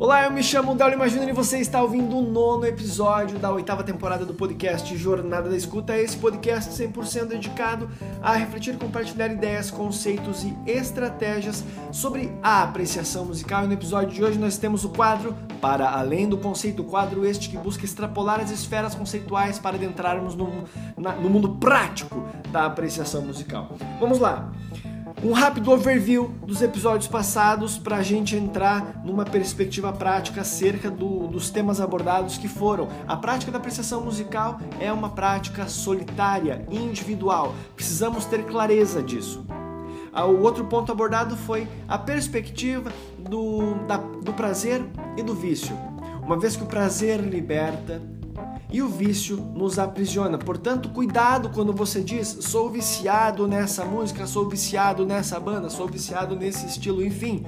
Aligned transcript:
Olá, 0.00 0.24
eu 0.24 0.30
me 0.30 0.42
chamo 0.42 0.74
Daulio 0.74 0.96
Imagina 0.96 1.28
e 1.28 1.32
você 1.32 1.58
está 1.58 1.82
ouvindo 1.82 2.16
o 2.16 2.22
nono 2.22 2.64
episódio 2.64 3.38
da 3.38 3.52
oitava 3.52 3.84
temporada 3.84 4.24
do 4.24 4.32
podcast 4.32 4.96
Jornada 4.96 5.50
da 5.50 5.54
Escuta. 5.54 5.94
Esse 5.94 6.16
podcast 6.16 6.70
100% 6.70 7.26
dedicado 7.26 7.86
a 8.22 8.32
refletir 8.32 8.72
e 8.72 8.78
compartilhar 8.78 9.30
ideias, 9.30 9.70
conceitos 9.70 10.42
e 10.42 10.56
estratégias 10.66 11.62
sobre 11.92 12.32
a 12.42 12.62
apreciação 12.62 13.26
musical. 13.26 13.64
E 13.64 13.66
no 13.66 13.74
episódio 13.74 14.08
de 14.08 14.24
hoje 14.24 14.38
nós 14.38 14.56
temos 14.56 14.86
o 14.86 14.88
quadro 14.88 15.36
Para 15.60 15.90
Além 15.90 16.26
do 16.26 16.38
Conceito, 16.38 16.82
quadro 16.82 17.26
este 17.26 17.50
que 17.50 17.58
busca 17.58 17.84
extrapolar 17.84 18.40
as 18.40 18.50
esferas 18.50 18.94
conceituais 18.94 19.58
para 19.58 19.76
adentrarmos 19.76 20.34
no, 20.34 20.64
na, 20.96 21.12
no 21.12 21.28
mundo 21.28 21.56
prático 21.56 22.26
da 22.50 22.64
apreciação 22.64 23.20
musical. 23.20 23.76
Vamos 24.00 24.18
lá! 24.18 24.50
Um 25.22 25.32
rápido 25.32 25.70
overview 25.70 26.28
dos 26.46 26.62
episódios 26.62 27.06
passados 27.06 27.76
para 27.76 27.96
a 27.96 28.02
gente 28.02 28.34
entrar 28.34 29.02
numa 29.04 29.24
perspectiva 29.24 29.92
prática 29.92 30.40
acerca 30.40 30.90
do, 30.90 31.28
dos 31.28 31.50
temas 31.50 31.78
abordados 31.78 32.38
que 32.38 32.48
foram 32.48 32.88
a 33.06 33.16
prática 33.16 33.52
da 33.52 33.58
apreciação 33.58 34.02
musical 34.02 34.58
é 34.80 34.90
uma 34.90 35.10
prática 35.10 35.68
solitária, 35.68 36.64
individual. 36.70 37.54
Precisamos 37.76 38.24
ter 38.24 38.44
clareza 38.44 39.02
disso. 39.02 39.44
Ah, 40.12 40.24
o 40.24 40.42
outro 40.42 40.64
ponto 40.64 40.90
abordado 40.90 41.36
foi 41.36 41.68
a 41.86 41.98
perspectiva 41.98 42.90
do, 43.18 43.74
da, 43.86 43.98
do 43.98 44.32
prazer 44.32 44.82
e 45.16 45.22
do 45.22 45.34
vício. 45.34 45.76
Uma 46.22 46.38
vez 46.38 46.56
que 46.56 46.62
o 46.62 46.66
prazer 46.66 47.20
liberta, 47.20 48.00
e 48.72 48.80
o 48.82 48.88
vício 48.88 49.36
nos 49.36 49.78
aprisiona. 49.78 50.38
Portanto, 50.38 50.88
cuidado 50.90 51.50
quando 51.50 51.72
você 51.72 52.00
diz 52.00 52.38
sou 52.40 52.70
viciado 52.70 53.46
nessa 53.46 53.84
música, 53.84 54.26
sou 54.26 54.48
viciado 54.48 55.04
nessa 55.04 55.38
banda, 55.40 55.68
sou 55.68 55.88
viciado 55.88 56.36
nesse 56.36 56.66
estilo, 56.66 57.04
enfim. 57.04 57.44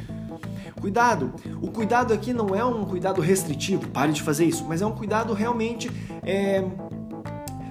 Cuidado. 0.81 1.33
O 1.61 1.70
cuidado 1.70 2.12
aqui 2.12 2.33
não 2.33 2.56
é 2.56 2.64
um 2.64 2.84
cuidado 2.84 3.20
restritivo, 3.20 3.89
pare 3.89 4.12
de 4.12 4.20
fazer 4.20 4.47
isso, 4.47 4.64
mas 4.67 4.83
é 4.83 4.87
um 4.87 4.91
cuidado 4.91 5.33
realmente 5.33 5.89
é, 6.25 6.64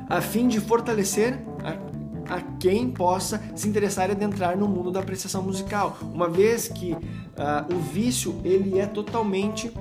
a 0.07 0.21
fim 0.21 0.47
de 0.47 0.61
fortalecer 0.61 1.37
a, 1.61 2.35
a, 2.35 2.41
quem 2.57 2.89
possa 2.89 3.41
se 3.53 3.67
interessar 3.67 4.07
e 4.07 4.13
adentrar 4.13 4.57
no 4.57 4.65
mundo 4.65 4.91
da 4.91 5.01
apreciação 5.01 5.43
musical, 5.43 5.97
uma 6.01 6.29
vez 6.29 6.69
que 6.69 6.93
uh, 6.93 7.75
o 7.75 7.79
vício 7.79 8.39
ele 8.45 8.79
é 8.79 8.85
totalmente 8.85 9.73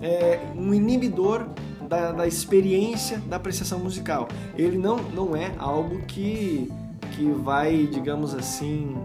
é, 0.00 0.40
um 0.56 0.72
inibidor 0.72 1.46
da, 1.88 2.12
da 2.12 2.26
experiência 2.26 3.18
da 3.18 3.36
apreciação 3.36 3.78
musical. 3.78 4.28
Ele 4.56 4.76
não, 4.76 4.96
não 4.96 5.34
é 5.34 5.52
algo 5.58 6.02
que, 6.02 6.70
que 7.12 7.30
vai, 7.30 7.86
digamos 7.86 8.34
assim, 8.34 8.96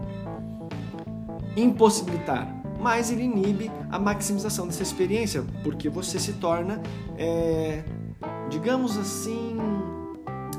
impossibilitar, 1.56 2.48
mas 2.80 3.10
ele 3.10 3.22
inibe 3.22 3.70
a 3.90 3.98
maximização 3.98 4.66
dessa 4.66 4.82
experiência, 4.82 5.44
porque 5.62 5.88
você 5.88 6.18
se 6.18 6.34
torna, 6.34 6.82
é, 7.16 7.82
digamos 8.50 8.98
assim, 8.98 9.56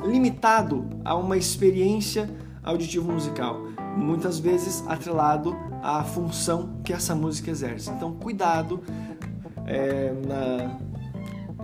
limitado 0.03 0.87
a 1.03 1.15
uma 1.15 1.37
experiência 1.37 2.29
auditivo 2.63 3.11
musical, 3.11 3.61
muitas 3.95 4.39
vezes 4.39 4.83
atrelado 4.87 5.55
à 5.83 6.03
função 6.03 6.81
que 6.83 6.91
essa 6.91 7.13
música 7.13 7.51
exerce. 7.51 7.91
Então, 7.91 8.13
cuidado 8.13 8.81
é, 9.67 10.13
na, 10.27 10.79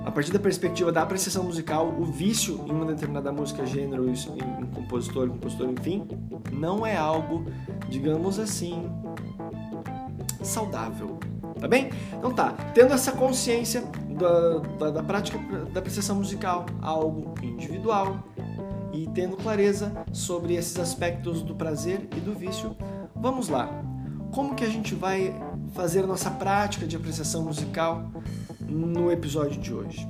a 0.06 0.12
partir 0.12 0.32
da 0.32 0.40
perspectiva 0.40 0.92
da 0.92 1.02
apreciação 1.02 1.44
musical, 1.44 1.88
o 1.88 2.06
vício 2.06 2.64
em 2.68 2.72
uma 2.72 2.86
determinada 2.86 3.32
música, 3.32 3.66
gênero, 3.66 4.10
em 4.10 4.66
compositor, 4.74 5.30
compositor, 5.30 5.70
enfim, 5.70 6.08
não 6.52 6.86
é 6.86 6.98
algo, 6.98 7.46
digamos 7.90 8.40
assim, 8.40 8.90
saudável. 10.42 11.20
Tá 11.60 11.68
bem? 11.68 11.92
Então 12.18 12.34
tá, 12.34 12.54
tendo 12.74 12.94
essa 12.94 13.12
consciência 13.12 13.84
da, 14.18 14.58
da, 14.80 14.92
da 14.92 15.04
prática 15.04 15.38
da 15.72 15.80
apreciação 15.80 16.16
musical, 16.16 16.66
algo 16.82 17.36
individual, 17.44 18.24
e 18.92 19.08
tendo 19.14 19.38
clareza 19.38 19.92
sobre 20.12 20.56
esses 20.56 20.78
aspectos 20.78 21.42
do 21.42 21.56
prazer 21.56 22.08
e 22.16 22.20
do 22.20 22.34
vício, 22.34 22.76
vamos 23.16 23.48
lá. 23.48 23.70
Como 24.32 24.56
que 24.56 24.64
a 24.64 24.70
gente 24.70 24.96
vai 24.96 25.34
fazer 25.74 26.06
nossa 26.06 26.30
prática 26.30 26.86
de 26.86 26.96
apreciação 26.96 27.44
musical 27.44 28.12
no 28.72 29.12
episódio 29.12 29.60
de 29.60 29.74
hoje. 29.74 30.08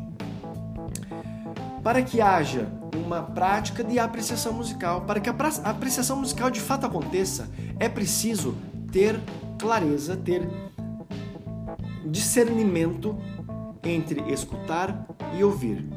Para 1.84 2.02
que 2.02 2.22
haja 2.22 2.68
uma 2.94 3.24
prática 3.24 3.84
de 3.84 3.98
apreciação 3.98 4.54
musical, 4.54 5.02
para 5.02 5.20
que 5.20 5.30
a 5.30 5.36
apreciação 5.64 6.18
musical 6.18 6.52
de 6.52 6.60
fato 6.60 6.86
aconteça, 6.86 7.50
é 7.80 7.90
preciso 7.90 8.56
ter 8.92 9.20
clareza, 9.58 10.16
ter 10.16 10.48
discernimento 12.06 13.18
entre 13.84 14.22
escutar 14.32 15.06
e 15.36 15.44
ouvir. 15.44 15.88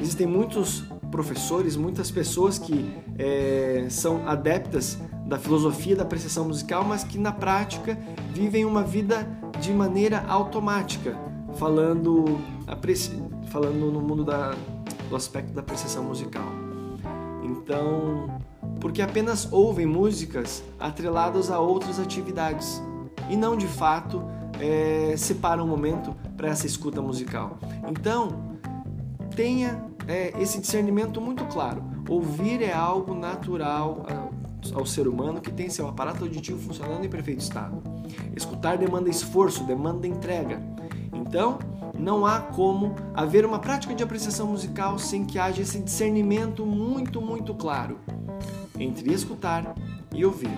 Existem 0.00 0.26
muitos 0.26 0.84
professores, 1.10 1.76
muitas 1.76 2.10
pessoas 2.10 2.58
que 2.58 2.92
é, 3.18 3.86
são 3.88 4.28
adeptas 4.28 4.98
da 5.26 5.38
filosofia 5.38 5.96
da 5.96 6.02
apreciação 6.02 6.46
musical, 6.46 6.84
mas 6.84 7.04
que 7.04 7.18
na 7.18 7.32
prática 7.32 7.98
vivem 8.32 8.64
uma 8.64 8.82
vida 8.82 9.26
de 9.60 9.72
maneira 9.72 10.24
automática, 10.26 11.16
falando, 11.56 12.38
falando 13.48 13.90
no 13.90 14.00
mundo 14.00 14.24
da, 14.24 14.54
do 15.08 15.16
aspecto 15.16 15.52
da 15.52 15.60
apreciação 15.60 16.04
musical. 16.04 16.46
Então, 17.42 18.28
porque 18.80 19.02
apenas 19.02 19.50
ouvem 19.52 19.86
músicas 19.86 20.62
atreladas 20.78 21.50
a 21.50 21.58
outras 21.58 21.98
atividades 21.98 22.82
e 23.30 23.36
não 23.36 23.56
de 23.56 23.66
fato 23.66 24.22
é, 24.60 25.14
separam 25.16 25.64
um 25.64 25.68
momento 25.68 26.14
para 26.36 26.48
essa 26.48 26.66
escuta 26.66 27.00
musical. 27.00 27.58
Então, 27.88 28.56
tenha 29.34 29.84
é, 30.06 30.32
esse 30.40 30.60
discernimento 30.60 31.20
muito 31.20 31.44
claro. 31.46 31.82
Ouvir 32.08 32.62
é 32.62 32.72
algo 32.72 33.14
natural 33.14 34.04
ao 34.74 34.86
ser 34.86 35.08
humano 35.08 35.40
que 35.40 35.50
tem 35.50 35.68
seu 35.68 35.88
aparato 35.88 36.24
auditivo 36.24 36.58
funcionando 36.58 37.04
em 37.04 37.08
perfeito 37.08 37.40
estado. 37.40 37.82
Escutar 38.36 38.76
demanda 38.78 39.10
esforço, 39.10 39.64
demanda 39.64 40.06
entrega. 40.06 40.60
Então, 41.26 41.58
não 41.98 42.26
há 42.26 42.40
como 42.40 42.94
haver 43.14 43.46
uma 43.46 43.58
prática 43.58 43.94
de 43.94 44.02
apreciação 44.02 44.46
musical 44.48 44.98
sem 44.98 45.24
que 45.24 45.38
haja 45.38 45.62
esse 45.62 45.80
discernimento 45.80 46.66
muito, 46.66 47.20
muito 47.20 47.54
claro 47.54 47.98
entre 48.78 49.12
escutar 49.12 49.74
e 50.12 50.24
ouvir. 50.24 50.56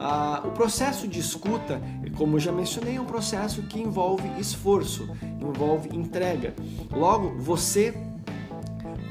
Ah, 0.00 0.42
o 0.44 0.50
processo 0.50 1.06
de 1.06 1.20
escuta, 1.20 1.80
como 2.16 2.36
eu 2.36 2.40
já 2.40 2.50
mencionei, 2.50 2.96
é 2.96 3.00
um 3.00 3.04
processo 3.04 3.62
que 3.62 3.80
envolve 3.80 4.28
esforço, 4.40 5.08
envolve 5.40 5.94
entrega. 5.94 6.54
Logo, 6.90 7.34
você 7.38 7.94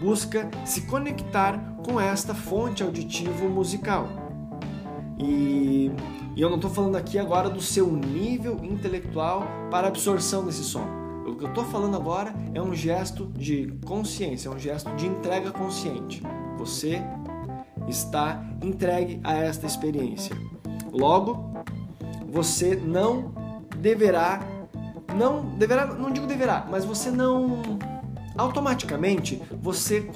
busca 0.01 0.50
se 0.66 0.81
conectar 0.81 1.57
com 1.85 2.00
esta 2.00 2.34
fonte 2.34 2.84
auditivo 2.84 3.47
musical. 3.47 4.09
E 5.18 5.91
e 6.41 6.44
eu 6.44 6.50
não 6.50 6.56
estou 6.56 6.72
falando 6.72 6.96
aqui 6.96 7.19
agora 7.19 7.52
do 7.52 7.62
seu 7.62 7.85
nível 7.91 8.59
intelectual 8.63 9.46
para 9.69 9.88
absorção 9.88 10.44
desse 10.44 10.63
som. 10.63 10.84
O 11.24 11.35
que 11.35 11.44
eu 11.44 11.50
estou 11.50 11.63
falando 11.66 11.96
agora 11.96 12.34
é 12.56 12.59
um 12.59 12.74
gesto 12.74 13.28
de 13.28 13.72
consciência, 13.85 14.50
é 14.50 14.51
um 14.51 14.57
gesto 14.57 14.90
de 14.96 15.06
entrega 15.06 15.51
consciente. 15.51 16.24
Você 16.57 17.00
está 17.88 18.44
entregue 18.59 19.22
a 19.24 19.35
esta 19.35 19.68
experiência. 19.68 20.35
Logo, 20.91 21.53
você 22.28 22.75
não 22.75 23.31
deverá, 23.78 24.40
não 25.16 25.46
deverá, 25.46 25.94
não 25.94 26.09
digo 26.09 26.25
deverá, 26.25 26.66
mas 26.68 26.84
você 26.84 27.12
não 27.12 27.62
automaticamente 28.35 29.40
você 29.62 30.09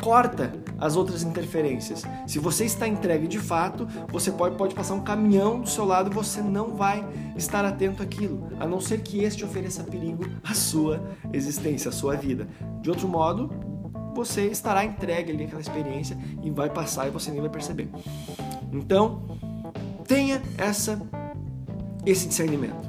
corta 0.00 0.52
as 0.78 0.96
outras 0.96 1.22
interferências. 1.22 2.04
Se 2.26 2.38
você 2.38 2.64
está 2.64 2.86
entregue 2.86 3.26
de 3.26 3.38
fato, 3.38 3.86
você 4.10 4.30
pode, 4.30 4.56
pode 4.56 4.74
passar 4.74 4.94
um 4.94 5.02
caminhão 5.02 5.60
do 5.60 5.68
seu 5.68 5.84
lado 5.84 6.10
e 6.10 6.14
você 6.14 6.40
não 6.40 6.76
vai 6.76 7.04
estar 7.36 7.64
atento 7.64 8.02
àquilo, 8.02 8.48
a 8.60 8.66
não 8.66 8.80
ser 8.80 9.00
que 9.00 9.22
este 9.24 9.44
ofereça 9.44 9.82
perigo 9.82 10.24
à 10.42 10.54
sua 10.54 11.02
existência, 11.32 11.88
à 11.88 11.92
sua 11.92 12.14
vida. 12.16 12.48
De 12.80 12.88
outro 12.88 13.08
modo, 13.08 13.50
você 14.14 14.46
estará 14.46 14.84
entregue 14.84 15.32
ali 15.32 15.44
àquela 15.44 15.60
experiência 15.60 16.16
e 16.42 16.50
vai 16.50 16.70
passar 16.70 17.08
e 17.08 17.10
você 17.10 17.30
nem 17.30 17.40
vai 17.40 17.50
perceber. 17.50 17.88
Então, 18.72 19.22
tenha 20.06 20.40
essa 20.56 21.00
esse 22.06 22.26
discernimento. 22.26 22.88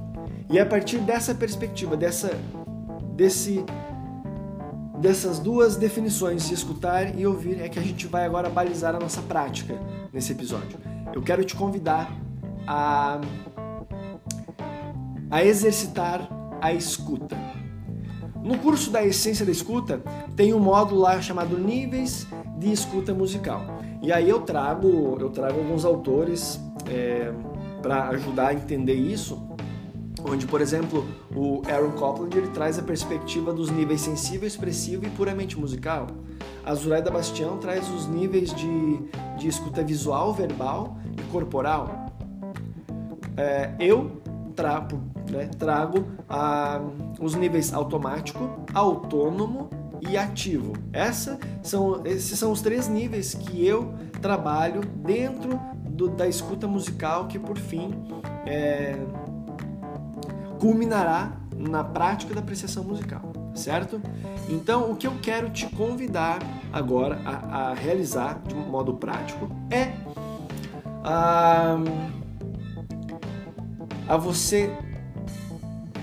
E 0.50 0.57
a 0.59 0.65
partir 0.65 1.00
dessa 1.00 1.35
perspectiva, 1.35 1.97
dessa 1.97 2.31
desse 3.15 3.63
dessas 5.00 5.40
duas 5.40 5.75
definições 5.75 6.48
de 6.48 6.54
escutar 6.54 7.18
e 7.18 7.25
ouvir 7.25 7.62
é 7.62 7.69
que 7.69 7.80
a 7.80 7.81
gente 7.81 8.06
vai 8.06 8.25
agora 8.25 8.50
balizar 8.50 8.96
a 8.96 9.00
nossa 9.00 9.22
prática 9.22 9.80
nesse 10.12 10.34
episódio. 10.34 10.78
Eu 11.13 11.22
quero 11.22 11.44
te 11.44 11.56
convidar 11.56 12.12
a, 12.68 13.19
a 15.31 15.44
exercitar 15.44 16.30
a 16.62 16.74
escuta. 16.74 17.38
No 18.44 18.57
curso 18.57 18.92
da 18.92 19.04
Essência 19.04 19.46
da 19.46 19.51
Escuta 19.51 20.01
tem 20.36 20.54
um 20.54 20.60
módulo 20.60 21.02
lá 21.02 21.22
chamado 21.22 21.57
Níveis 21.57 22.28
de 22.57 22.72
Escuta 22.72 23.13
Musical. 23.13 23.62
E 24.02 24.12
aí 24.12 24.30
eu 24.30 24.42
trago, 24.42 25.18
eu 25.19 25.30
trago 25.30 25.60
alguns 25.60 25.84
autores 25.84 26.60
é, 26.90 27.34
para 27.81 28.10
ajudar 28.10 28.48
a 28.48 28.54
entender 28.54 28.94
isso. 28.94 29.49
Onde, 30.24 30.45
por 30.45 30.62
exemplo, 30.62 31.07
o 31.36 31.62
Aaron 31.68 31.92
Copland 31.92 32.36
ele 32.38 32.48
traz 32.50 32.77
a 32.77 32.81
perspectiva 32.81 33.54
dos 33.54 33.69
níveis 33.69 34.01
sensível, 34.01 34.48
expressivo 34.48 35.06
e 35.06 35.10
puramente 35.10 35.60
musical. 35.60 36.07
A 36.66 36.74
Zuraida 36.74 37.10
Bastião 37.10 37.57
traz 37.57 37.89
os 37.89 38.07
níveis 38.07 38.54
de, 38.54 39.00
de 39.38 39.48
escuta 39.48 39.83
visual, 39.83 40.33
verbal 40.33 40.98
e 41.18 41.21
corporal. 41.31 42.07
É, 43.38 43.71
eu 43.80 44.21
trago, 44.56 45.01
né, 45.31 45.50
trago 45.57 46.06
ah, 46.27 46.81
os 47.19 47.33
níveis 47.36 47.74
automático, 47.74 48.50
autônomo 48.74 49.69
e 50.01 50.18
ativo. 50.18 50.74
Essa 50.92 51.39
são, 51.63 52.06
esses 52.06 52.38
são 52.38 52.51
os 52.51 52.62
três 52.62 52.88
níveis 52.88 53.33
que 53.33 53.66
eu 53.66 53.94
trabalho 54.21 54.81
dentro 54.81 55.60
do, 55.88 56.10
da 56.10 56.27
escuta 56.27 56.68
musical 56.68 57.27
que, 57.27 57.39
por 57.39 57.57
fim, 57.57 57.94
é, 58.45 58.95
culminará 60.59 61.31
na 61.57 61.83
prática 61.83 62.33
da 62.33 62.41
apreciação 62.41 62.83
musical, 62.83 63.33
certo? 63.56 64.01
Então, 64.50 64.91
o 64.91 64.95
que 64.95 65.07
eu 65.07 65.13
quero 65.21 65.50
te 65.50 65.65
convidar 65.67 66.39
agora 66.71 67.19
a, 67.25 67.69
a 67.69 67.73
realizar 67.73 68.41
de 68.45 68.53
um 68.53 68.69
modo 68.69 68.94
prático 68.94 69.50
é 69.71 69.94
a, 71.03 71.77
a 74.07 74.17
você 74.17 74.71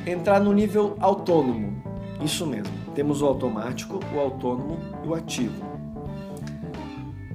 entrar 0.06 0.40
no 0.40 0.52
nível 0.52 0.96
autônomo. 1.00 1.82
Isso 2.22 2.46
mesmo. 2.46 2.72
Temos 2.94 3.20
o 3.20 3.26
automático, 3.26 4.00
o 4.14 4.18
autônomo 4.18 4.78
e 5.04 5.08
o 5.08 5.14
ativo. 5.14 5.62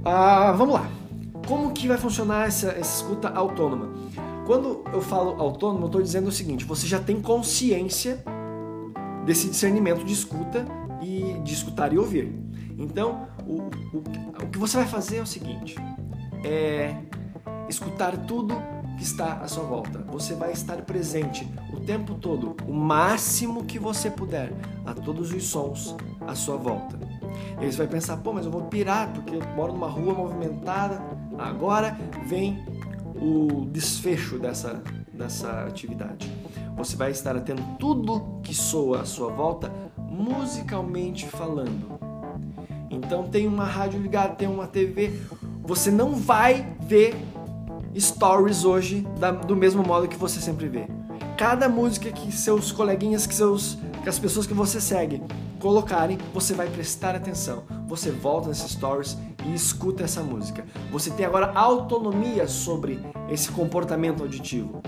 Ah, 0.04 0.52
vamos 0.54 0.74
lá. 0.74 0.90
Como 1.48 1.72
que 1.72 1.88
vai 1.88 1.98
funcionar 1.98 2.48
essa, 2.48 2.70
essa 2.70 3.04
escuta 3.04 3.30
autônoma? 3.30 3.90
Quando 4.52 4.84
eu 4.92 5.02
falo 5.02 5.42
autônomo, 5.42 5.84
eu 5.84 5.86
estou 5.86 6.02
dizendo 6.02 6.28
o 6.28 6.32
seguinte: 6.32 6.66
você 6.66 6.86
já 6.86 7.00
tem 7.00 7.22
consciência 7.22 8.22
desse 9.26 9.48
discernimento 9.48 10.04
de 10.04 10.12
escuta 10.12 10.66
e 11.02 11.40
de 11.42 11.54
escutar 11.54 11.94
e 11.94 11.98
ouvir. 11.98 12.38
Então, 12.78 13.30
o, 13.48 13.62
o, 13.96 14.04
o 14.44 14.50
que 14.52 14.58
você 14.58 14.76
vai 14.76 14.86
fazer 14.86 15.20
é 15.20 15.22
o 15.22 15.26
seguinte: 15.26 15.78
é 16.44 16.98
escutar 17.70 18.26
tudo 18.26 18.54
que 18.98 19.04
está 19.04 19.36
à 19.36 19.48
sua 19.48 19.64
volta. 19.64 20.00
Você 20.12 20.34
vai 20.34 20.52
estar 20.52 20.82
presente 20.82 21.50
o 21.74 21.80
tempo 21.80 22.16
todo, 22.16 22.58
o 22.68 22.74
máximo 22.74 23.64
que 23.64 23.80
você 23.80 24.12
puder, 24.12 24.52
a 24.86 24.94
todos 24.94 25.32
os 25.32 25.46
sons 25.46 25.96
à 26.28 26.36
sua 26.36 26.58
volta. 26.58 27.00
E 27.58 27.64
aí 27.64 27.72
você 27.72 27.78
vai 27.78 27.88
pensar, 27.88 28.18
pô, 28.18 28.34
mas 28.34 28.46
eu 28.46 28.52
vou 28.52 28.64
pirar 28.64 29.14
porque 29.14 29.34
eu 29.34 29.42
moro 29.56 29.72
numa 29.72 29.88
rua 29.88 30.14
movimentada. 30.14 31.02
Agora 31.40 31.98
vem 32.26 32.62
o 33.22 33.68
desfecho 33.72 34.40
dessa, 34.40 34.82
dessa 35.14 35.64
atividade. 35.64 36.32
Você 36.76 36.96
vai 36.96 37.12
estar 37.12 37.36
atento 37.38 37.62
tudo 37.80 38.40
que 38.42 38.54
soa 38.54 39.02
à 39.02 39.06
sua 39.06 39.32
volta, 39.32 39.72
musicalmente 39.98 41.28
falando. 41.28 42.00
Então 42.90 43.28
tem 43.28 43.48
uma 43.48 43.66
rádio 43.66 44.02
ligada, 44.02 44.34
tem 44.34 44.48
uma 44.48 44.68
TV. 44.68 45.22
Você 45.64 45.92
não 45.92 46.16
vai 46.16 46.76
ver 46.82 47.16
stories 47.98 48.66
hoje 48.66 49.08
da, 49.20 49.32
do 49.32 49.56
mesmo 49.56 49.84
modo 49.84 50.08
que 50.08 50.18
você 50.18 50.42
sempre 50.42 50.68
vê. 50.68 50.88
Cada 51.38 51.70
música 51.70 52.12
que 52.12 52.32
seus 52.32 52.72
coleguinhas, 52.72 53.26
que, 53.26 53.34
seus, 53.34 53.78
que 54.04 54.10
as 54.10 54.20
pessoas 54.20 54.46
que 54.46 54.54
você 54.54 54.82
segue 54.82 55.22
colocarem, 55.60 56.18
você 56.34 56.54
vai 56.54 56.68
prestar 56.68 57.16
atenção. 57.16 57.64
Você 57.88 58.12
volta 58.12 58.50
nesses 58.50 58.72
stories 58.72 59.18
e 59.46 59.54
escuta 59.54 60.04
essa 60.04 60.22
música. 60.22 60.66
Você 60.92 61.12
tem 61.12 61.26
agora 61.26 61.52
autonomia 61.54 62.48
sobre 62.48 63.00
esse 63.30 63.52
comportamento 63.52 64.22
auditivo. 64.22 64.82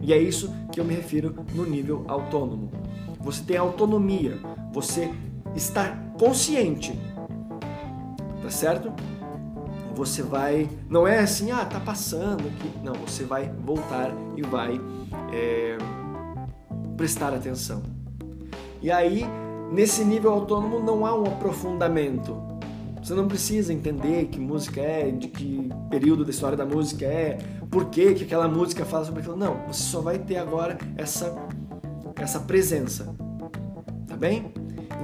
E 0.00 0.12
é 0.12 0.18
isso 0.18 0.52
que 0.72 0.80
eu 0.80 0.84
me 0.84 0.94
refiro 0.94 1.34
no 1.54 1.64
nível 1.64 2.04
autônomo. 2.08 2.70
Você 3.20 3.42
tem 3.42 3.56
autonomia, 3.56 4.38
você 4.72 5.10
está 5.54 5.96
consciente, 6.18 6.98
tá 8.42 8.50
certo? 8.50 8.92
você 10.00 10.22
vai. 10.22 10.68
Não 10.88 11.06
é 11.06 11.18
assim, 11.18 11.50
ah, 11.50 11.64
tá 11.64 11.78
passando 11.78 12.46
aqui. 12.48 12.72
Não, 12.82 12.94
você 12.94 13.24
vai 13.24 13.52
voltar 13.64 14.10
e 14.36 14.42
vai 14.42 14.80
é, 15.32 15.76
prestar 16.96 17.34
atenção. 17.34 17.82
E 18.80 18.90
aí, 18.90 19.26
nesse 19.70 20.04
nível 20.04 20.32
autônomo, 20.32 20.80
não 20.80 21.04
há 21.04 21.14
um 21.14 21.24
aprofundamento. 21.24 22.49
Você 23.02 23.14
não 23.14 23.26
precisa 23.26 23.72
entender 23.72 24.26
que 24.26 24.38
música 24.38 24.80
é, 24.80 25.10
de 25.10 25.28
que 25.28 25.70
período 25.88 26.24
da 26.24 26.30
história 26.30 26.56
da 26.56 26.66
música 26.66 27.06
é, 27.06 27.38
por 27.70 27.86
que, 27.86 28.14
que 28.14 28.24
aquela 28.24 28.46
música 28.46 28.84
fala 28.84 29.04
sobre 29.04 29.20
aquilo. 29.20 29.36
Não, 29.36 29.66
você 29.66 29.82
só 29.82 30.00
vai 30.00 30.18
ter 30.18 30.36
agora 30.36 30.76
essa, 30.96 31.34
essa 32.16 32.40
presença. 32.40 33.14
Tá 34.06 34.16
bem? 34.16 34.52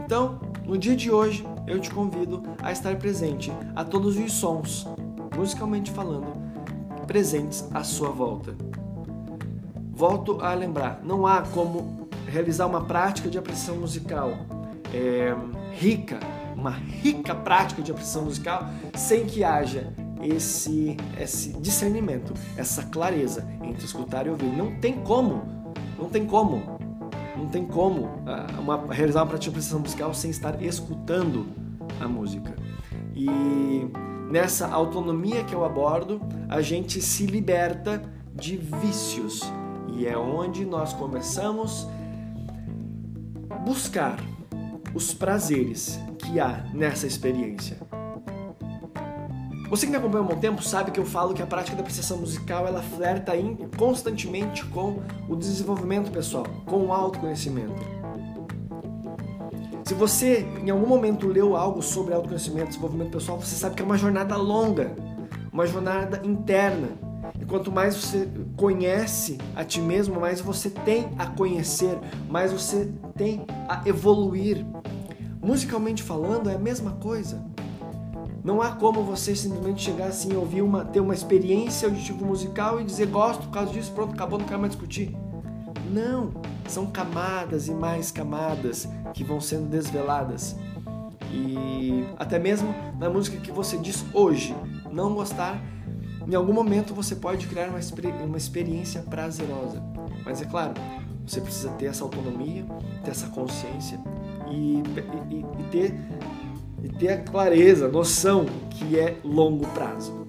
Então, 0.04 0.38
no 0.66 0.76
dia 0.76 0.94
de 0.94 1.10
hoje, 1.10 1.46
eu 1.66 1.80
te 1.80 1.90
convido 1.90 2.42
a 2.62 2.70
estar 2.70 2.94
presente 2.96 3.50
a 3.74 3.82
todos 3.82 4.16
os 4.18 4.32
sons, 4.32 4.86
musicalmente 5.34 5.90
falando, 5.90 6.32
presentes 7.06 7.66
à 7.72 7.82
sua 7.82 8.10
volta. 8.10 8.54
Volto 9.90 10.42
a 10.42 10.52
lembrar, 10.52 11.00
não 11.02 11.26
há 11.26 11.40
como 11.40 12.08
realizar 12.26 12.66
uma 12.66 12.84
prática 12.84 13.30
de 13.30 13.38
apreciação 13.38 13.76
musical 13.76 14.32
é, 14.92 15.34
rica, 15.72 16.20
uma 16.56 16.70
rica 16.70 17.34
prática 17.34 17.82
de 17.82 17.90
apreciação 17.90 18.24
musical, 18.24 18.68
sem 18.94 19.26
que 19.26 19.44
haja 19.44 19.92
esse, 20.22 20.96
esse 21.20 21.52
discernimento, 21.60 22.32
essa 22.56 22.82
clareza 22.84 23.46
entre 23.62 23.84
escutar 23.84 24.26
e 24.26 24.30
ouvir. 24.30 24.46
Não 24.46 24.80
tem 24.80 24.94
como, 24.94 25.42
não 25.98 26.08
tem 26.08 26.26
como 26.26 26.76
não 27.36 27.46
tem 27.46 27.64
como 27.64 28.06
uh, 28.06 28.60
uma, 28.60 28.92
realizar 28.92 29.20
uma 29.20 29.26
prática 29.26 29.50
de 29.50 29.56
apreciação 29.56 29.80
musical 29.80 30.14
sem 30.14 30.30
estar 30.30 30.62
escutando 30.62 31.46
a 32.00 32.08
música. 32.08 32.54
E 33.14 33.28
nessa 34.30 34.68
autonomia 34.68 35.44
que 35.44 35.54
eu 35.54 35.64
abordo, 35.64 36.20
a 36.48 36.60
gente 36.60 37.00
se 37.00 37.26
liberta 37.26 38.02
de 38.34 38.56
vícios. 38.56 39.40
E 39.88 40.06
é 40.06 40.16
onde 40.16 40.64
nós 40.64 40.92
começamos 40.92 41.86
buscar 43.64 44.18
os 44.96 45.12
prazeres 45.12 46.00
que 46.18 46.40
há 46.40 46.64
nessa 46.72 47.06
experiência. 47.06 47.76
Você 49.68 49.84
que 49.84 49.92
me 49.92 49.98
acompanha 49.98 50.22
há 50.22 50.24
um 50.24 50.28
bom 50.28 50.40
tempo 50.40 50.62
sabe 50.62 50.90
que 50.90 50.98
eu 50.98 51.04
falo 51.04 51.34
que 51.34 51.42
a 51.42 51.46
prática 51.46 51.76
da 51.76 51.82
apreciação 51.82 52.16
musical 52.16 52.66
ela 52.66 52.80
flerta 52.80 53.32
constantemente 53.76 54.64
com 54.64 55.02
o 55.28 55.36
desenvolvimento 55.36 56.10
pessoal, 56.10 56.46
com 56.64 56.86
o 56.86 56.92
autoconhecimento. 56.94 57.74
Se 59.84 59.92
você 59.92 60.46
em 60.64 60.70
algum 60.70 60.86
momento 60.86 61.28
leu 61.28 61.54
algo 61.54 61.82
sobre 61.82 62.14
autoconhecimento, 62.14 62.68
desenvolvimento 62.68 63.10
pessoal, 63.10 63.38
você 63.38 63.54
sabe 63.54 63.76
que 63.76 63.82
é 63.82 63.84
uma 63.84 63.98
jornada 63.98 64.34
longa, 64.34 64.96
uma 65.52 65.66
jornada 65.66 66.22
interna. 66.24 66.88
E 67.40 67.44
quanto 67.44 67.70
mais 67.70 67.96
você 67.96 68.28
conhece 68.56 69.38
a 69.54 69.64
ti 69.64 69.80
mesmo, 69.80 70.20
mais 70.20 70.40
você 70.40 70.70
tem 70.70 71.08
a 71.18 71.26
conhecer, 71.26 71.98
mais 72.28 72.52
você 72.52 72.90
tem 73.16 73.44
a 73.68 73.82
evoluir. 73.86 74.64
Musicalmente 75.42 76.02
falando, 76.02 76.50
é 76.50 76.54
a 76.54 76.58
mesma 76.58 76.92
coisa. 76.92 77.44
Não 78.42 78.62
há 78.62 78.70
como 78.72 79.02
você 79.02 79.34
simplesmente 79.34 79.82
chegar 79.82 80.06
assim, 80.06 80.36
ouvir 80.36 80.62
uma, 80.62 80.84
ter 80.84 81.00
uma 81.00 81.14
experiência 81.14 81.88
auditiva 81.88 82.24
musical 82.24 82.80
e 82.80 82.84
dizer 82.84 83.06
gosto 83.06 83.42
por 83.42 83.50
causa 83.50 83.72
disso, 83.72 83.92
pronto, 83.92 84.14
acabou, 84.14 84.38
não 84.38 84.46
quero 84.46 84.60
mais 84.60 84.72
discutir. 84.72 85.16
Não, 85.90 86.30
são 86.68 86.86
camadas 86.86 87.68
e 87.68 87.74
mais 87.74 88.10
camadas 88.10 88.88
que 89.12 89.24
vão 89.24 89.40
sendo 89.40 89.68
desveladas. 89.68 90.56
E 91.32 92.04
até 92.16 92.38
mesmo 92.38 92.72
na 92.98 93.10
música 93.10 93.36
que 93.38 93.50
você 93.50 93.76
diz 93.76 94.04
hoje 94.12 94.54
não 94.92 95.12
gostar, 95.14 95.60
em 96.26 96.34
algum 96.34 96.52
momento 96.52 96.94
você 96.94 97.14
pode 97.14 97.46
criar 97.46 97.68
uma, 97.68 97.78
uma 98.24 98.36
experiência 98.36 99.02
prazerosa. 99.02 99.82
Mas 100.24 100.42
é 100.42 100.44
claro, 100.44 100.74
você 101.26 101.40
precisa 101.40 101.70
ter 101.70 101.86
essa 101.86 102.04
autonomia, 102.04 102.64
ter 103.04 103.10
essa 103.10 103.28
consciência 103.28 104.00
e, 104.50 104.82
e, 105.30 105.38
e 105.38 105.64
ter 105.70 105.94
e 106.82 106.88
ter 106.88 107.08
a 107.08 107.18
clareza, 107.18 107.86
a 107.86 107.88
noção 107.88 108.46
que 108.70 108.98
é 108.98 109.16
longo 109.24 109.66
prazo. 109.68 110.26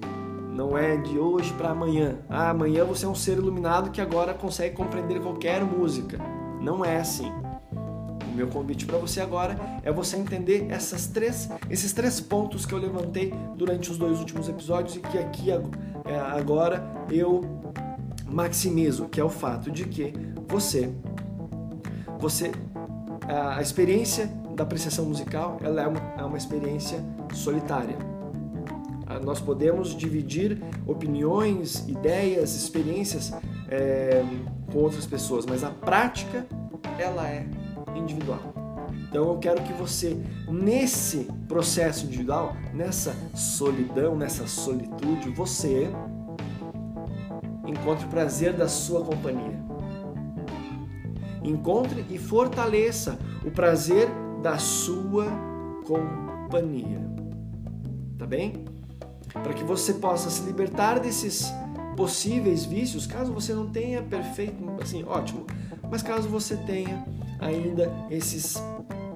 Não 0.52 0.76
é 0.76 0.96
de 0.96 1.18
hoje 1.18 1.52
para 1.52 1.70
amanhã. 1.70 2.16
Ah, 2.28 2.50
amanhã 2.50 2.84
você 2.84 3.06
é 3.06 3.08
um 3.08 3.14
ser 3.14 3.38
iluminado 3.38 3.90
que 3.90 4.00
agora 4.00 4.34
consegue 4.34 4.74
compreender 4.74 5.20
qualquer 5.20 5.62
música. 5.62 6.18
Não 6.60 6.84
é 6.84 6.96
assim. 6.96 7.32
Meu 8.38 8.46
convite 8.46 8.86
para 8.86 8.96
você 8.98 9.20
agora 9.20 9.58
é 9.82 9.90
você 9.90 10.16
entender 10.16 10.68
essas 10.70 11.08
três, 11.08 11.48
esses 11.68 11.92
três 11.92 12.20
pontos 12.20 12.64
que 12.64 12.72
eu 12.72 12.78
levantei 12.78 13.34
durante 13.56 13.90
os 13.90 13.98
dois 13.98 14.20
últimos 14.20 14.48
episódios 14.48 14.94
e 14.94 15.00
que 15.00 15.18
aqui 15.18 15.50
é, 15.50 16.16
agora 16.20 16.88
eu 17.10 17.40
maximizo, 18.24 19.08
que 19.08 19.20
é 19.20 19.24
o 19.24 19.28
fato 19.28 19.72
de 19.72 19.86
que 19.86 20.14
você, 20.46 20.88
você, 22.20 22.52
a 23.26 23.60
experiência 23.60 24.28
da 24.54 24.62
apreciação 24.62 25.04
musical 25.06 25.58
ela 25.60 25.82
é 25.82 25.88
uma, 25.88 26.00
é 26.18 26.22
uma 26.22 26.38
experiência 26.38 27.04
solitária. 27.34 27.96
Ah, 29.04 29.18
nós 29.18 29.40
podemos 29.40 29.96
dividir 29.96 30.62
opiniões, 30.86 31.88
ideias, 31.88 32.54
experiências 32.54 33.32
é, 33.68 34.22
com 34.72 34.78
outras 34.78 35.06
pessoas, 35.06 35.44
mas 35.44 35.64
a 35.64 35.70
prática 35.70 36.46
ela 37.00 37.26
é 37.26 37.44
individual. 37.98 38.40
Então 39.08 39.28
eu 39.28 39.38
quero 39.38 39.62
que 39.62 39.72
você, 39.72 40.16
nesse 40.48 41.28
processo 41.48 42.06
individual, 42.06 42.54
nessa 42.74 43.16
solidão, 43.34 44.16
nessa 44.16 44.46
solitude, 44.46 45.30
você 45.30 45.90
encontre 47.66 48.06
o 48.06 48.08
prazer 48.08 48.52
da 48.52 48.68
sua 48.68 49.04
companhia. 49.04 49.58
Encontre 51.42 52.04
e 52.10 52.18
fortaleça 52.18 53.18
o 53.44 53.50
prazer 53.50 54.08
da 54.42 54.58
sua 54.58 55.26
companhia. 55.86 57.00
Tá 58.18 58.26
bem? 58.26 58.64
Para 59.32 59.54
que 59.54 59.64
você 59.64 59.94
possa 59.94 60.28
se 60.28 60.42
libertar 60.42 60.98
desses 60.98 61.52
possíveis 61.96 62.64
vícios, 62.64 63.06
caso 63.06 63.32
você 63.32 63.54
não 63.54 63.68
tenha 63.70 64.02
perfeito, 64.02 64.62
assim, 64.80 65.02
ótimo, 65.04 65.46
mas 65.90 66.02
caso 66.02 66.28
você 66.28 66.56
tenha 66.56 67.04
ainda 67.40 67.92
esses 68.10 68.62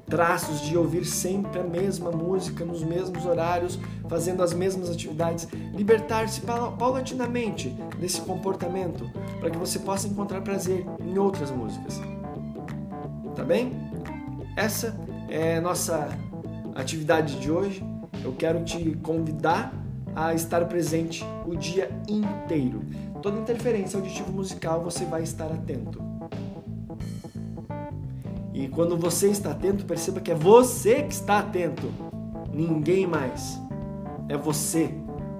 traços 0.06 0.60
de 0.60 0.76
ouvir 0.76 1.06
sempre 1.06 1.58
a 1.58 1.62
mesma 1.62 2.10
música 2.10 2.64
nos 2.64 2.82
mesmos 2.82 3.24
horários, 3.24 3.78
fazendo 4.08 4.42
as 4.42 4.52
mesmas 4.52 4.90
atividades, 4.90 5.48
libertar-se 5.74 6.42
paulatinamente 6.42 7.70
desse 7.98 8.20
comportamento 8.20 9.10
para 9.40 9.50
que 9.50 9.56
você 9.56 9.78
possa 9.78 10.06
encontrar 10.06 10.42
prazer 10.42 10.84
em 11.00 11.16
outras 11.16 11.50
músicas. 11.50 11.98
Tá 13.34 13.42
bem? 13.42 13.72
Essa 14.54 14.94
é 15.30 15.56
a 15.56 15.60
nossa 15.62 16.10
atividade 16.74 17.40
de 17.40 17.50
hoje. 17.50 17.82
Eu 18.22 18.34
quero 18.34 18.62
te 18.64 18.94
convidar 19.02 19.72
a 20.14 20.34
estar 20.34 20.66
presente 20.66 21.24
o 21.46 21.56
dia 21.56 21.90
inteiro. 22.06 22.82
Toda 23.22 23.38
interferência 23.38 23.98
auditiva 23.98 24.30
musical 24.30 24.82
você 24.82 25.06
vai 25.06 25.22
estar 25.22 25.46
atento. 25.46 26.11
E 28.54 28.68
quando 28.68 28.96
você 28.96 29.28
está 29.28 29.52
atento, 29.52 29.84
perceba 29.84 30.20
que 30.20 30.30
é 30.30 30.34
você 30.34 31.02
que 31.02 31.14
está 31.14 31.38
atento, 31.38 31.90
ninguém 32.52 33.06
mais. 33.06 33.60
É 34.28 34.36
você, 34.36 34.94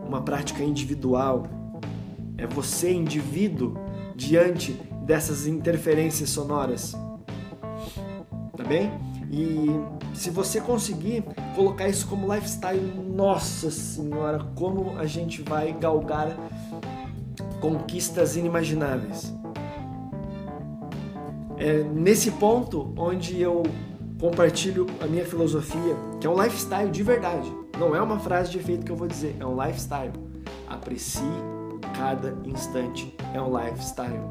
uma 0.06 0.22
prática 0.22 0.62
individual. 0.62 1.44
É 2.38 2.46
você, 2.46 2.92
indivíduo, 2.92 3.74
diante 4.16 4.72
dessas 5.04 5.46
interferências 5.46 6.30
sonoras. 6.30 6.92
Tá 8.56 8.64
bem? 8.64 8.90
E 9.30 9.68
se 10.14 10.30
você 10.30 10.60
conseguir 10.60 11.24
colocar 11.54 11.88
isso 11.88 12.06
como 12.06 12.32
lifestyle, 12.32 12.80
nossa 13.14 13.70
senhora, 13.70 14.38
como 14.54 14.98
a 14.98 15.06
gente 15.06 15.42
vai 15.42 15.72
galgar 15.72 16.36
conquistas 17.60 18.36
inimagináveis. 18.36 19.32
É 21.64 21.84
nesse 21.84 22.32
ponto 22.32 22.92
onde 22.96 23.40
eu 23.40 23.62
compartilho 24.18 24.84
a 25.00 25.06
minha 25.06 25.24
filosofia, 25.24 25.94
que 26.20 26.26
é 26.26 26.30
um 26.30 26.42
lifestyle 26.42 26.90
de 26.90 27.04
verdade. 27.04 27.54
Não 27.78 27.94
é 27.94 28.02
uma 28.02 28.18
frase 28.18 28.50
de 28.50 28.58
efeito 28.58 28.84
que 28.84 28.90
eu 28.90 28.96
vou 28.96 29.06
dizer, 29.06 29.36
é 29.38 29.46
um 29.46 29.54
lifestyle. 29.64 30.10
Aprecie 30.66 31.22
cada 31.96 32.36
instante, 32.44 33.14
é 33.32 33.40
um 33.40 33.56
lifestyle. 33.56 34.24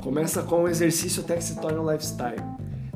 Começa 0.00 0.40
com 0.44 0.62
um 0.62 0.68
exercício 0.68 1.24
até 1.24 1.34
que 1.34 1.42
se 1.42 1.60
torne 1.60 1.80
um 1.80 1.90
lifestyle. 1.90 2.40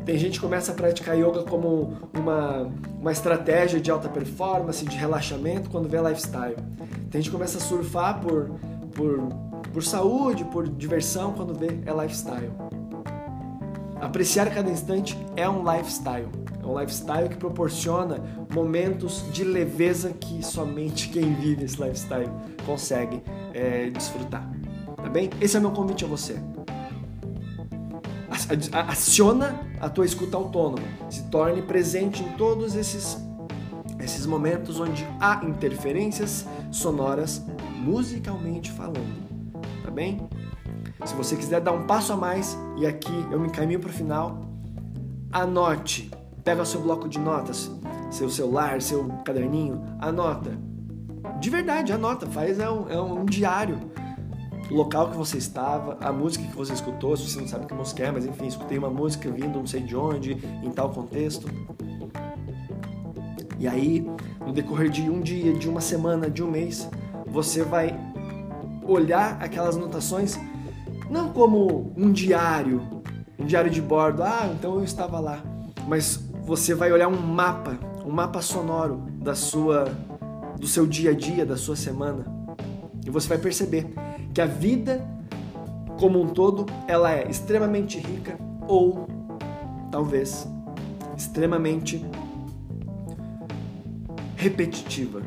Tem 0.05 0.17
gente 0.17 0.35
que 0.35 0.41
começa 0.41 0.71
a 0.71 0.75
praticar 0.77 1.19
yoga 1.19 1.43
como 1.43 1.99
uma, 2.17 2.71
uma 3.01 3.11
estratégia 3.11 3.81
de 3.81 3.91
alta 3.91 4.09
performance, 4.09 4.85
de 4.85 4.97
relaxamento, 4.97 5.69
quando 5.71 5.89
vê 5.89 6.01
lifestyle. 6.01 6.55
Tem 7.11 7.21
gente 7.21 7.31
que 7.31 7.37
começa 7.37 7.59
a 7.59 7.61
surfar 7.61 8.21
por, 8.21 8.49
por, 8.95 9.29
por 9.73 9.83
saúde, 9.83 10.45
por 10.45 10.69
diversão, 10.69 11.33
quando 11.33 11.55
vê 11.55 11.79
é 11.87 11.93
lifestyle. 12.03 12.51
Apreciar 14.01 14.53
cada 14.53 14.71
instante 14.71 15.17
é 15.37 15.49
um 15.49 15.63
lifestyle. 15.63 16.29
É 16.63 16.67
um 16.67 16.79
lifestyle 16.79 17.29
que 17.29 17.37
proporciona 17.37 18.21
momentos 18.55 19.25
de 19.33 19.45
leveza 19.45 20.11
que 20.11 20.45
somente 20.45 21.09
quem 21.09 21.35
vive 21.35 21.65
esse 21.65 21.83
lifestyle 21.83 22.31
consegue 22.65 23.23
é, 23.53 23.91
desfrutar. 23.91 24.49
Tá 24.97 25.09
bem? 25.09 25.31
Esse 25.41 25.57
é 25.57 25.59
o 25.59 25.63
meu 25.63 25.73
convite 25.73 26.05
a 26.05 26.09
você 26.09 26.41
aciona 28.87 29.61
a 29.81 29.89
tua 29.89 30.05
escuta 30.05 30.37
autônoma, 30.37 30.87
se 31.11 31.25
torne 31.25 31.63
presente 31.63 32.23
em 32.23 32.33
todos 32.33 32.75
esses 32.75 33.19
esses 34.01 34.25
momentos 34.25 34.79
onde 34.79 35.05
há 35.21 35.45
interferências 35.45 36.47
sonoras 36.71 37.45
musicalmente 37.81 38.71
falando, 38.71 39.28
tá 39.89 39.91
bem? 39.91 40.29
Se 41.05 41.15
você 41.15 41.35
quiser 41.35 41.61
dar 41.61 41.73
um 41.73 41.87
passo 41.87 42.13
a 42.13 42.17
mais 42.17 42.57
e 42.77 42.87
aqui 42.87 43.27
eu 43.31 43.41
me 43.41 43.49
encaminho 43.49 43.81
para 43.81 43.91
o 43.91 43.93
final, 43.93 44.43
anote, 45.33 46.11
pega 46.45 46.65
seu 46.65 46.81
bloco 46.81 47.09
de 47.09 47.19
notas, 47.19 47.71
seu 48.11 48.29
celular, 48.29 48.83
seu 48.83 49.09
caderninho, 49.25 49.83
anota. 49.99 50.53
De 51.41 51.51
verdade, 51.51 51.93
anota, 51.93 52.27
faz 52.27 52.59
é 52.59 52.71
um, 52.71 52.89
é 52.89 53.01
um 53.01 53.25
diário 53.25 53.79
o 54.71 54.75
local 54.75 55.09
que 55.09 55.17
você 55.17 55.39
estava, 55.39 55.97
a 55.99 56.13
música 56.13 56.45
que 56.45 56.55
você 56.55 56.75
escutou, 56.75 57.17
se 57.17 57.27
você 57.27 57.41
não 57.41 57.49
sabe 57.49 57.65
que 57.65 57.73
música 57.73 58.05
é, 58.05 58.11
mas 58.11 58.27
enfim, 58.27 58.47
escutei 58.47 58.77
uma 58.77 58.91
música 58.91 59.31
vindo 59.31 59.59
não 59.59 59.67
sei 59.67 59.81
de 59.81 59.97
onde, 59.97 60.33
em 60.63 60.71
tal 60.71 60.91
contexto. 60.91 61.49
E 63.59 63.67
aí, 63.67 64.07
no 64.45 64.53
decorrer 64.53 64.91
de 64.91 65.09
um 65.09 65.23
dia, 65.23 65.55
de 65.55 65.71
uma 65.71 65.81
semana, 65.81 66.29
de 66.29 66.43
um 66.43 66.51
mês, 66.51 66.87
você 67.27 67.63
vai 67.63 67.99
olhar 68.89 69.37
aquelas 69.41 69.77
anotações 69.77 70.39
não 71.11 71.31
como 71.31 71.93
um 71.97 72.11
diário, 72.11 73.03
um 73.39 73.45
diário 73.45 73.71
de 73.71 73.81
bordo, 73.81 74.23
ah, 74.23 74.51
então 74.53 74.77
eu 74.77 74.85
estava 74.85 75.21
lá, 75.21 75.43
mas 75.87 76.17
você 76.43 76.75
vai 76.75 76.91
olhar 76.91 77.09
um 77.09 77.21
mapa, 77.21 77.79
um 78.05 78.11
mapa 78.11 78.41
sonoro 78.43 79.03
da 79.21 79.35
sua 79.35 79.87
do 80.59 80.67
seu 80.67 80.87
dia 80.87 81.11
a 81.11 81.15
dia, 81.15 81.47
da 81.47 81.57
sua 81.57 81.77
semana. 81.77 82.25
E 83.07 83.11
você 83.11 83.29
vai 83.29 83.39
perceber 83.39 83.95
que 84.35 84.41
a 84.41 84.47
vida 84.47 85.07
como 86.01 86.21
um 86.21 86.29
todo 86.29 86.67
ela 86.87 87.13
é 87.13 87.29
extremamente 87.31 87.99
rica 87.99 88.37
ou 88.67 89.09
talvez 89.91 90.49
extremamente 91.17 92.05
repetitiva. 94.37 95.23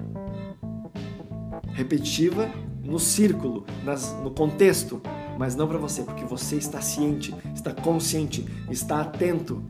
Repetitiva 1.73 2.49
no 2.91 2.99
círculo, 2.99 3.65
nas, 3.85 4.13
no 4.21 4.29
contexto, 4.31 5.01
mas 5.39 5.55
não 5.55 5.67
para 5.67 5.77
você, 5.77 6.03
porque 6.03 6.25
você 6.25 6.57
está 6.57 6.81
ciente, 6.81 7.33
está 7.55 7.73
consciente, 7.73 8.45
está 8.69 8.99
atento 8.99 9.63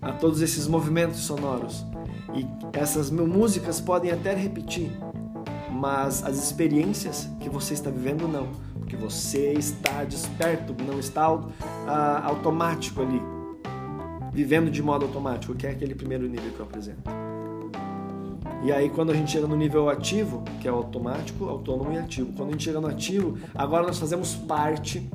a 0.00 0.12
todos 0.12 0.42
esses 0.42 0.66
movimentos 0.66 1.20
sonoros. 1.20 1.86
E 2.34 2.44
essas 2.76 3.10
músicas 3.10 3.80
podem 3.80 4.10
até 4.10 4.34
repetir, 4.34 4.90
mas 5.70 6.24
as 6.24 6.36
experiências 6.36 7.28
que 7.38 7.48
você 7.48 7.74
está 7.74 7.90
vivendo 7.90 8.26
não, 8.26 8.48
porque 8.76 8.96
você 8.96 9.52
está 9.52 10.02
desperto, 10.02 10.74
não 10.82 10.98
está 10.98 11.26
automático 12.24 13.02
ali, 13.02 13.22
vivendo 14.32 14.68
de 14.68 14.82
modo 14.82 15.04
automático, 15.04 15.54
que 15.54 15.66
é 15.66 15.70
aquele 15.70 15.94
primeiro 15.94 16.26
nível 16.28 16.50
que 16.52 16.58
eu 16.58 16.66
apresento. 16.66 17.31
E 18.62 18.72
aí 18.72 18.88
quando 18.88 19.10
a 19.10 19.14
gente 19.14 19.30
chega 19.30 19.46
no 19.46 19.56
nível 19.56 19.88
ativo, 19.88 20.42
que 20.60 20.68
é 20.68 20.70
automático, 20.70 21.48
autônomo 21.48 21.92
e 21.92 21.98
ativo, 21.98 22.32
quando 22.34 22.50
a 22.50 22.52
gente 22.52 22.64
chega 22.64 22.80
no 22.80 22.86
ativo, 22.86 23.38
agora 23.54 23.86
nós 23.86 23.98
fazemos 23.98 24.34
parte 24.34 25.08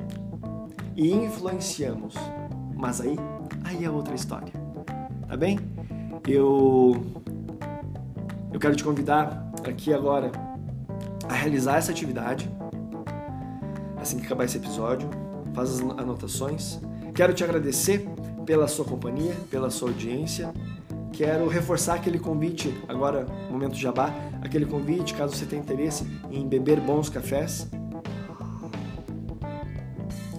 e 0.94 1.10
influenciamos. 1.12 2.14
Mas 2.74 3.00
aí, 3.00 3.16
aí 3.64 3.84
é 3.84 3.90
outra 3.90 4.14
história. 4.14 4.52
Tá 5.26 5.36
bem? 5.36 5.58
Eu 6.26 7.02
eu 8.52 8.58
quero 8.58 8.74
te 8.74 8.82
convidar 8.82 9.50
aqui 9.62 9.92
agora 9.92 10.32
a 11.28 11.34
realizar 11.34 11.76
essa 11.76 11.92
atividade. 11.92 12.50
Assim 13.96 14.18
que 14.18 14.26
acabar 14.26 14.44
esse 14.44 14.56
episódio, 14.56 15.08
faz 15.54 15.70
as 15.70 15.80
anotações. 15.80 16.80
Quero 17.14 17.32
te 17.34 17.44
agradecer 17.44 18.08
pela 18.46 18.66
sua 18.66 18.84
companhia, 18.84 19.34
pela 19.50 19.70
sua 19.70 19.88
audiência. 19.88 20.52
Quero 21.12 21.48
reforçar 21.48 21.94
aquele 21.94 22.18
convite, 22.18 22.74
agora, 22.86 23.26
momento 23.50 23.74
jabá, 23.74 24.14
aquele 24.42 24.66
convite, 24.66 25.14
caso 25.14 25.34
você 25.34 25.46
tenha 25.46 25.60
interesse 25.60 26.06
em 26.30 26.46
beber 26.46 26.80
bons 26.80 27.08
cafés. 27.08 27.68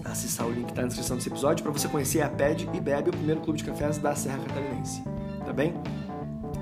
Acessar 0.04 0.46
o 0.46 0.50
link 0.50 0.64
que 0.64 0.70
está 0.72 0.82
na 0.82 0.88
descrição 0.88 1.16
desse 1.16 1.28
episódio 1.28 1.62
para 1.62 1.72
você 1.72 1.86
conhecer 1.88 2.22
a 2.22 2.28
PED 2.28 2.68
e 2.72 2.80
Bebe, 2.80 3.10
o 3.10 3.12
primeiro 3.12 3.40
clube 3.40 3.58
de 3.58 3.64
cafés 3.64 3.98
da 3.98 4.14
Serra 4.14 4.38
Catarinense. 4.38 5.02
Tá 5.44 5.52
bem? 5.52 5.74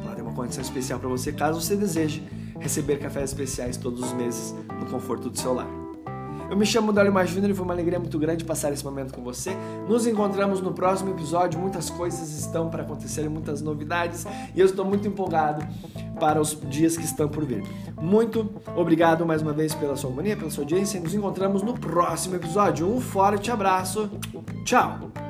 Lá 0.05 0.15
tem 0.15 0.23
uma 0.23 0.35
condição 0.35 0.62
especial 0.62 0.99
para 0.99 1.09
você, 1.09 1.33
caso 1.33 1.61
você 1.61 1.77
deseje 1.77 2.23
receber 2.61 2.99
cafés 2.99 3.31
especiais 3.31 3.77
todos 3.77 4.03
os 4.03 4.12
meses 4.12 4.55
no 4.79 4.87
conforto 4.87 5.31
do 5.31 5.38
seu 5.38 5.55
lar. 5.55 5.88
Eu 6.50 6.57
me 6.57 6.64
chamo 6.64 6.93
Dálio 6.93 7.12
Mais 7.12 7.28
Júnior 7.28 7.50
e 7.50 7.55
foi 7.55 7.64
uma 7.64 7.75
alegria 7.75 7.99
muito 7.99 8.19
grande 8.19 8.45
passar 8.45 8.73
esse 8.73 8.85
momento 8.85 9.12
com 9.12 9.23
você. 9.23 9.55
Nos 9.87 10.07
encontramos 10.07 10.62
no 10.62 10.73
próximo 10.73 11.11
episódio. 11.11 11.61
Muitas 11.61 11.90
coisas 11.90 12.38
estão 12.38 12.71
para 12.71 12.83
acontecer, 12.83 13.28
muitas 13.28 13.61
novidades 13.61 14.26
e 14.55 14.61
eu 14.61 14.67
estou 14.67 14.85
muito 14.85 15.07
empolgado 15.07 15.67
para 16.19 16.40
os 16.40 16.59
dias 16.69 16.97
que 16.97 17.05
estão 17.05 17.28
por 17.28 17.45
vir. 17.45 17.62
Muito 18.00 18.50
obrigado 18.75 19.26
mais 19.26 19.43
uma 19.43 19.52
vez 19.52 19.75
pela 19.75 19.95
sua 19.95 20.11
companhia, 20.11 20.37
pela 20.37 20.50
sua 20.50 20.64
audiência. 20.64 20.99
Nos 21.00 21.14
encontramos 21.14 21.62
no 21.62 21.75
próximo 21.75 22.37
episódio. 22.37 22.88
Um 22.88 23.00
forte 23.00 23.50
abraço. 23.50 24.11
Tchau! 24.64 25.27